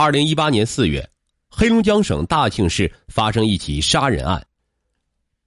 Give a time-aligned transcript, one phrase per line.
[0.00, 1.10] 二零一八年四月，
[1.50, 4.46] 黑龙江省大庆市发生一起杀人案。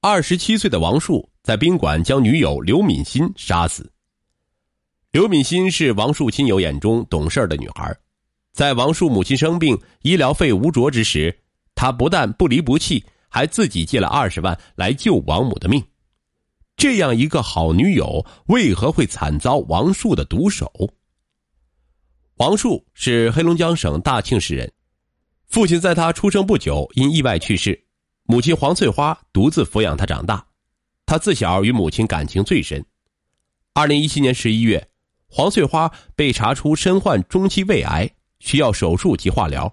[0.02, 3.90] 二十七岁的王树在宾馆将女友刘敏欣杀死。
[5.14, 7.96] 刘敏欣是王树亲友眼中懂事的女孩，
[8.52, 11.34] 在王树母亲生病、医疗费无着之时，
[11.74, 15.82] 她不但不离不弃，还自己借了二十万来救王母的命。
[16.76, 20.70] 这样一个好女友，为何会惨遭王树的毒手？
[22.42, 24.74] 王树是黑龙江省大庆市人，
[25.46, 27.80] 父亲在他出生不久因意外去世，
[28.24, 30.44] 母亲黄翠花独自抚养他长大。
[31.06, 32.84] 他自小与母亲感情最深。
[33.76, 34.90] 二零一七年十一月，
[35.28, 38.10] 黄翠花被查出身患中期胃癌，
[38.40, 39.72] 需要手术及化疗，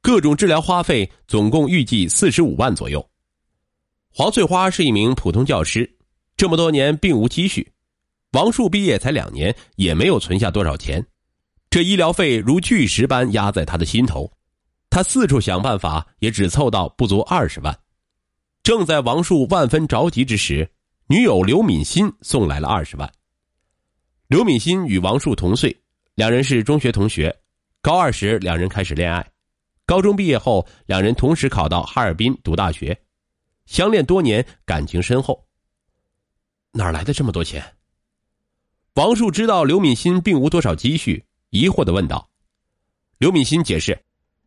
[0.00, 3.04] 各种治疗花费总共预计四十五万左右。
[4.14, 5.92] 黄翠花是一名普通教师，
[6.36, 7.72] 这么多年并无积蓄。
[8.30, 11.04] 王树毕业才两年，也没有存下多少钱。
[11.70, 14.30] 这医疗费如巨石般压在他的心头，
[14.90, 17.78] 他四处想办法，也只凑到不足二十万。
[18.64, 20.68] 正在王树万分着急之时，
[21.06, 23.10] 女友刘敏欣送来了二十万。
[24.26, 25.74] 刘敏欣与王树同岁，
[26.16, 27.34] 两人是中学同学。
[27.80, 29.24] 高二时，两人开始恋爱。
[29.86, 33.00] 高中毕业后，两人同时考到哈尔滨读大学，
[33.66, 35.46] 相恋多年，感情深厚。
[36.72, 37.76] 哪来的这么多钱？
[38.94, 41.24] 王树知道刘敏欣并无多少积蓄。
[41.50, 42.28] 疑惑的问道
[43.18, 44.00] ：“刘敏欣解释，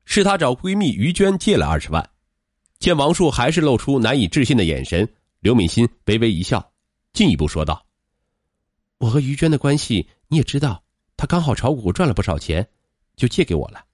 [0.05, 2.09] 是她找闺蜜于娟借了二十万。”
[2.79, 5.07] 见王树还是露出难以置信的眼神，
[5.39, 6.73] 刘敏欣微微一笑，
[7.13, 7.85] 进一步说道
[8.99, 10.83] ：“我和于娟的关系你也知道，
[11.15, 12.67] 她刚好炒股赚了不少钱，
[13.15, 13.85] 就借给我了。”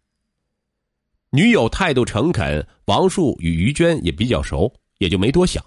[1.31, 5.63] 女友态度诚恳，王树与于娟也比较熟，也就没多想，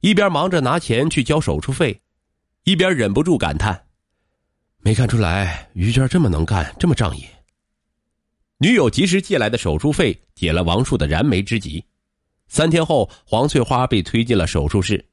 [0.00, 2.00] 一边忙着拿钱去交手术费，
[2.64, 3.86] 一边忍不住感叹。
[4.84, 7.24] 没看出来，于娟这么能干，这么仗义。
[8.58, 11.84] 女友及时借来的手术费解了王树的燃眉之急。
[12.48, 15.04] 三天后，黄翠花被推进了手术室。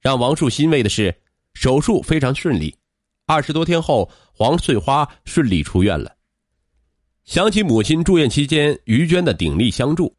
[0.00, 1.14] 让王树欣慰的是，
[1.54, 2.76] 手术非常顺利。
[3.24, 6.12] 二十多天后，黄翠花顺利出院了。
[7.24, 10.12] 想起母亲住院期间于娟的鼎力相助，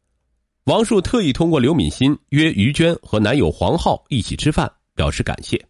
[0.64, 5.62] 王树特意通过刘敏欣约于娟和男友黄浩一起吃饭，表示感谢。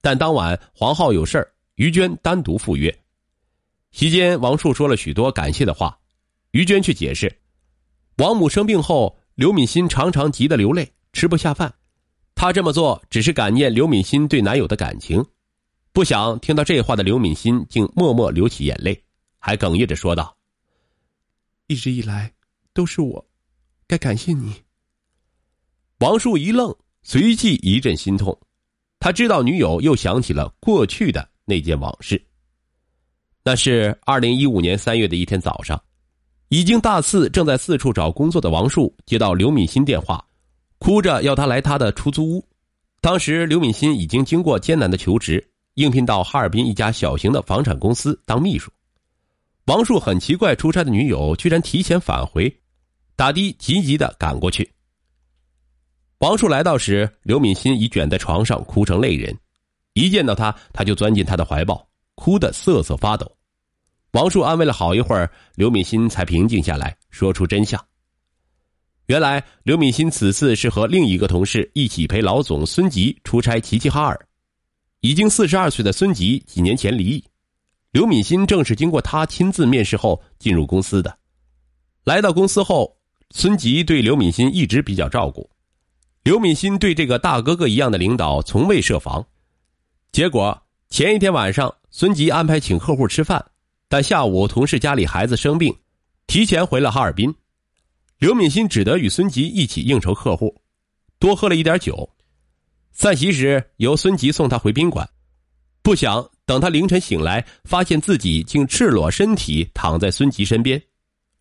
[0.00, 1.48] 但当晚黄浩有事儿。
[1.82, 2.96] 于娟单独赴约，
[3.90, 5.98] 席间王树说了许多感谢的话，
[6.52, 7.40] 于娟却解释，
[8.18, 11.74] 王母生病后，刘敏欣常常急得流泪，吃不下饭，
[12.36, 15.26] 她这么做只是感念刘敏欣对男友的感情。
[15.92, 19.02] 不想听到这话的刘敏欣竟默默流起眼泪，
[19.40, 20.36] 还哽咽着说道
[21.66, 22.32] ：“一直以来
[22.72, 23.26] 都是我，
[23.88, 24.54] 该感谢你。”
[25.98, 26.72] 王树一愣，
[27.02, 28.38] 随即一阵心痛，
[29.00, 31.31] 他知道女友又想起了过去的。
[31.44, 32.22] 那件往事。
[33.44, 35.82] 那是二零一五年三月的一天早上，
[36.48, 40.24] 已经大四、正在四处找工作的王树接到刘敏欣电话，
[40.78, 42.46] 哭着要他来他的出租屋。
[43.00, 45.44] 当时刘敏欣已经经过艰难的求职，
[45.74, 48.70] 应聘到哈尔滨一家小型的房产公司当秘书。
[49.66, 52.54] 王树很奇怪，出差的女友居然提前返回，
[53.16, 54.70] 打的急急的赶过去。
[56.18, 59.36] 王树来到时，刘敏欣已卷在床上，哭成泪人。
[59.94, 63.30] 一见到他，他就钻进他的怀抱，哭得瑟瑟发抖。
[64.12, 67.82] 王树安慰了好一会儿，刘敏欣才平静下来，说出真相。
[69.06, 74.18] 原来，刘敏欣此次是和另一个同事一起陪老总孙吉出差齐齐哈尔。
[75.00, 77.24] 已经四十二岁的孙吉几年前离异，
[77.90, 81.18] 刘敏欣正是经过他亲自面试后进入公司的。
[82.04, 82.96] 来到公司后，
[83.30, 85.50] 孙吉对刘敏欣一直比较照顾，
[86.22, 89.26] 刘敏欣对这个大哥哥一样的领导从未设防。
[90.12, 93.42] 结果前一天晚上，孙吉安排请客户吃饭，
[93.88, 95.74] 但下午同事家里孩子生病，
[96.26, 97.34] 提前回了哈尔滨。
[98.18, 100.54] 刘敏欣只得与孙吉一起应酬客户，
[101.18, 102.06] 多喝了一点酒。
[102.92, 105.08] 散席时，由孙吉送他回宾馆，
[105.80, 110.80] 不想等他凌晨醒来，发现自己竟赤裸身体躺在孙吉身边。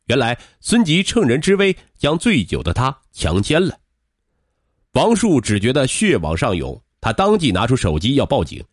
[0.06, 3.78] 原来孙吉趁人之危，将醉酒的他强奸了。
[4.94, 6.82] 王树只觉得血往上涌。
[7.02, 8.64] 他当即拿出手机要报警，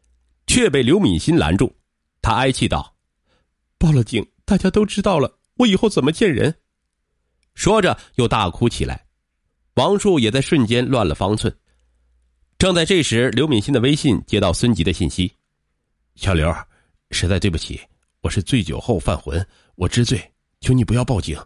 [0.46, 1.75] 却被刘敏欣拦住。
[2.20, 2.94] 他哀泣道
[3.78, 6.54] ：“报了警，大家都知道了，我以后怎么见人？”
[7.54, 9.06] 说着又大哭起来。
[9.75, 11.56] 王树也在瞬间乱了方寸。
[12.58, 15.32] 正在这时，刘敏欣的微信接到孙吉的信息
[16.16, 16.52] ：“小刘，
[17.12, 17.81] 实在对不起，
[18.20, 19.46] 我是醉酒后犯浑，
[19.76, 20.20] 我知罪，
[20.60, 21.38] 求你不要报警，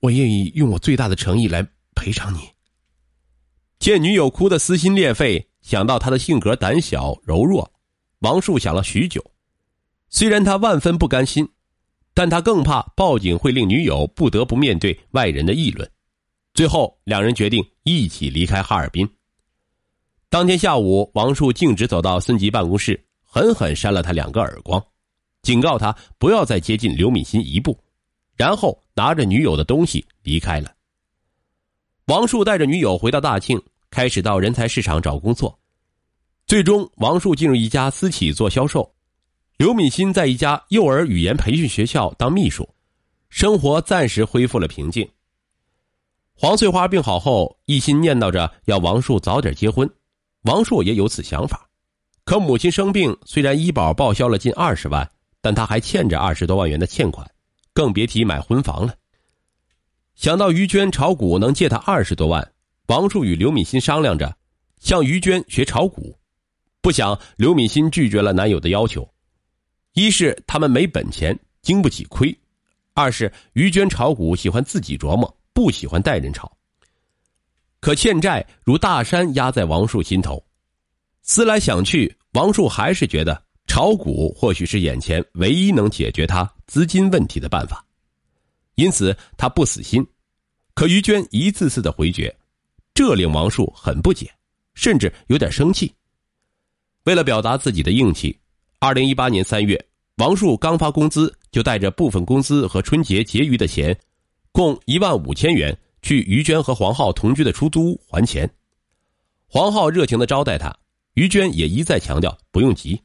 [0.00, 2.48] 我愿意用我最大的诚意来赔偿你。”
[3.80, 5.44] 见女友哭得撕心裂肺。
[5.62, 7.70] 想到他的性格胆小柔弱，
[8.20, 9.22] 王树想了许久。
[10.08, 11.46] 虽然他万分不甘心，
[12.14, 15.88] 但他更怕报警会令女友不得不面对外人的议论。
[16.54, 19.08] 最后，两人决定一起离开哈尔滨。
[20.30, 24.82] 当天下午，王树径直走到孙吉办公室，狠狠扇了他两个耳光，
[25.42, 27.78] 警告他不要再接近刘敏欣一步，
[28.34, 30.72] 然后拿着女友的东西离开了。
[32.06, 35.58] 王树带着女友回到大庆，开始到人才市场找工作。
[36.46, 38.92] 最终，王树进入一家私企做销售，
[39.56, 42.68] 刘敏欣在一家幼儿语言培训学校当秘书，
[43.28, 45.08] 生活暂时恢复了平静。
[46.34, 49.88] 黄翠花病好后，一心念叨着要王树早点结婚。
[50.44, 51.68] 王树也有此想法，
[52.24, 55.06] 可母亲生病，虽然医保报销了近二十万，
[55.42, 57.30] 但他还欠着二十多万元的欠款，
[57.74, 58.94] 更别提买婚房了。
[60.14, 62.52] 想到于娟炒股能借他二十多万，
[62.90, 64.36] 王树与刘敏欣商量着
[64.80, 66.18] 向于娟学炒股。
[66.82, 69.08] 不想刘敏欣拒绝了男友的要求，
[69.92, 72.36] 一是他们没本钱，经不起亏；
[72.92, 76.50] 二是于娟炒股喜欢自己琢磨，不喜欢带人炒。
[77.78, 80.44] 可欠债如大山压在王树心头，
[81.22, 87.84] 思来想去，王树还是觉得炒股或许是眼前唯一能解决他资金问题的办法，
[88.74, 90.04] 因此他不死心。
[90.74, 92.34] 可于娟一次次的回绝，
[93.02, 94.30] 这令王树很不解，
[94.74, 95.90] 甚至有点生气。
[97.04, 98.38] 为了表达自己的硬气，
[98.78, 99.82] 二零一八年三月，
[100.16, 103.98] 王树刚发工资，就带着部分工资和春节结余的钱，
[104.52, 105.74] 共一万五千元。
[106.02, 108.54] 去于娟和黄浩同居的出租屋还钱，
[109.46, 110.70] 黄浩热情的招待他，
[111.14, 113.00] 于娟也一再强调不用急。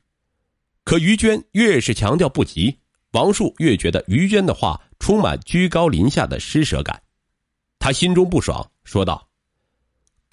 [0.84, 2.78] 可于娟越是强调不急，
[3.12, 7.02] 王树越觉得于娟的话充满居高临下的施舍感，
[7.80, 9.26] 他心中不爽，说道：“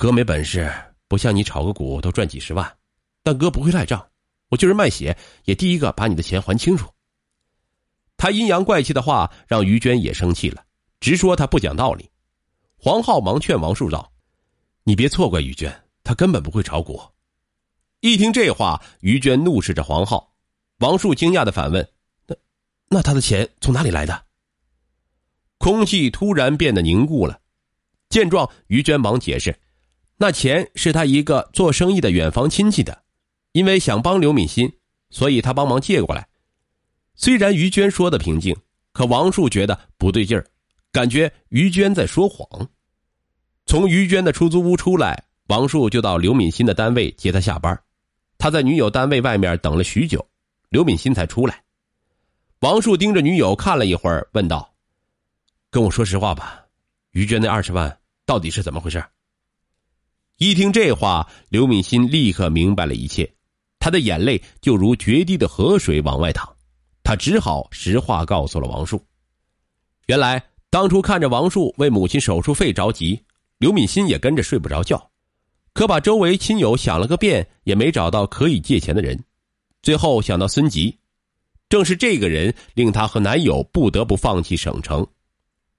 [0.02, 0.68] 哥没本事，
[1.06, 2.76] 不像你炒个股都赚几十万，
[3.22, 4.04] 但哥不会赖账，
[4.48, 6.92] 我就是卖血也第一个把你的钱还清楚。”
[8.18, 10.64] 他阴阳怪气的话让于娟也生气了，
[10.98, 12.10] 直说他不讲道理。
[12.74, 14.12] 黄浩忙劝王树道
[14.82, 15.72] ：“你别错怪于娟，
[16.02, 17.00] 她根本不会炒股。”
[18.02, 20.34] 一听这话，于娟怒视着黄浩。
[20.78, 21.88] 王树惊讶的反问
[22.26, 22.34] ：“那，
[22.88, 24.26] 那他的钱从哪里来的？”
[25.58, 27.40] 空气突然变得凝固了。
[28.08, 29.56] 见状，于娟忙解释
[30.22, 33.02] ：“那钱是他一个做生意的远房亲戚的，
[33.50, 34.72] 因为想帮刘敏欣，
[35.10, 36.28] 所以他帮忙借过来。”
[37.16, 38.56] 虽然于娟说的平静，
[38.92, 40.46] 可王树觉得不对劲儿。
[40.92, 42.46] 感觉于娟在说谎。
[43.66, 47.76] 从于娟的出租屋出来，王树就到刘敏欣的单位接她下班。
[48.38, 50.24] 他在女友单位外面等了许久，
[50.68, 51.64] 刘敏欣才出来。
[52.60, 54.72] 王树盯着女友看了一会儿，问道
[55.68, 56.64] ：“跟我说实话吧，
[57.10, 59.04] 于娟那二十万到底是怎么回事？”
[60.42, 63.32] 一听这话，刘敏欣立刻明白了一切，
[63.78, 66.52] 她的眼泪就如决堤的河水往外淌。
[67.04, 69.00] 她只好实话告诉了王树
[70.08, 73.22] ：“原来。”当初看着王树为母亲手术费着急，
[73.58, 75.10] 刘敏欣也跟着睡不着觉，
[75.74, 79.22] 可把周围亲友想了个遍，也没找到可以借钱的人。
[79.80, 80.98] 最后想到孙吉，
[81.68, 85.06] 正是这个人令她和男友不得不放弃省城。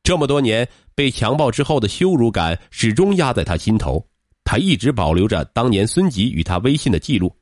[0.04, 0.66] 这么多年
[0.96, 4.08] 被强暴之后的羞辱感始终压在她心头，
[4.54, 7.36] 还一直保留着当年孙吉与她微信的记录，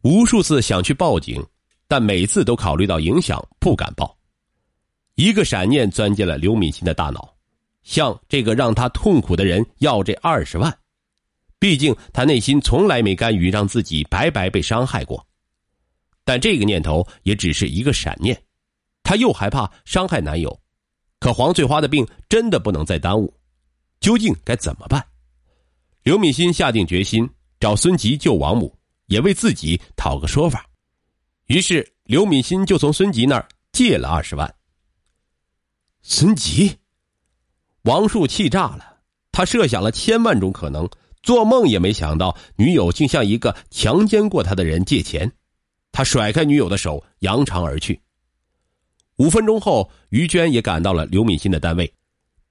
[0.00, 1.44] 无数次想去报警，
[1.86, 4.16] 但每次都考虑到影响，不敢报。
[5.16, 7.30] 一个闪念钻进了刘敏欣的大脑，
[7.82, 10.74] 向这个让她痛苦的人要这二十万。
[11.58, 15.22] 毕竟她内心从来没甘于让自己白白被伤害过。
[16.24, 18.34] 但这个念头也只是一个闪念，
[19.02, 20.58] 她又害怕伤害男友。
[21.20, 23.34] 可黄翠花的病真的不能再耽误，
[24.00, 25.06] 究竟该怎么办？
[26.06, 28.72] 刘敏欣下定决心找孙吉救王母，
[29.06, 30.64] 也为自己讨个说法。
[31.46, 34.54] 于是刘敏欣就从孙吉那儿借了二十万。
[36.02, 36.76] 孙吉，
[37.82, 38.98] 王树气炸了。
[39.32, 40.88] 他设想了千万种可能，
[41.24, 45.28] 做梦也没想到女友竟向一个强奸过他的人借钱。
[45.90, 48.00] 他甩开女友的手，扬长而去。
[49.16, 51.92] 五分钟后，于娟也赶到了刘敏欣的单位，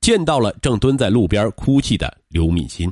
[0.01, 2.91] 见到了正蹲在路边哭泣的刘敏欣。